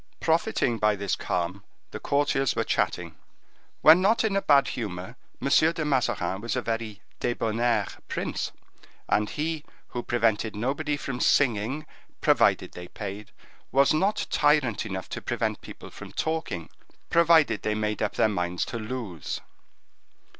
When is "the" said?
1.91-1.99